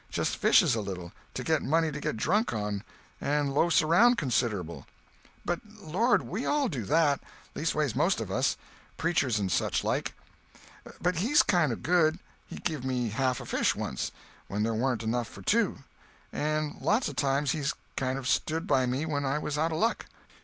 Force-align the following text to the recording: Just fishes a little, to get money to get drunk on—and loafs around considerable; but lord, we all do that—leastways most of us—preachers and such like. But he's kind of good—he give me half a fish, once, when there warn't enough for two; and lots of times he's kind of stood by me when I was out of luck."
Just 0.09 0.37
fishes 0.37 0.73
a 0.73 0.81
little, 0.81 1.11
to 1.35 1.43
get 1.43 1.61
money 1.61 1.91
to 1.91 1.99
get 1.99 2.17
drunk 2.17 2.53
on—and 2.53 3.53
loafs 3.53 3.83
around 3.83 4.17
considerable; 4.17 4.87
but 5.45 5.59
lord, 5.79 6.23
we 6.23 6.43
all 6.43 6.67
do 6.67 6.85
that—leastways 6.85 7.95
most 7.95 8.19
of 8.19 8.31
us—preachers 8.31 9.37
and 9.37 9.51
such 9.51 9.83
like. 9.83 10.15
But 10.99 11.17
he's 11.17 11.43
kind 11.43 11.71
of 11.71 11.83
good—he 11.83 12.55
give 12.63 12.83
me 12.83 13.09
half 13.09 13.39
a 13.39 13.45
fish, 13.45 13.75
once, 13.75 14.11
when 14.47 14.63
there 14.63 14.73
warn't 14.73 15.03
enough 15.03 15.27
for 15.27 15.43
two; 15.43 15.83
and 16.33 16.81
lots 16.81 17.07
of 17.07 17.15
times 17.15 17.51
he's 17.51 17.75
kind 17.95 18.17
of 18.17 18.27
stood 18.27 18.65
by 18.65 18.87
me 18.87 19.05
when 19.05 19.23
I 19.23 19.37
was 19.37 19.55
out 19.55 19.71
of 19.71 19.77
luck." 19.77 20.07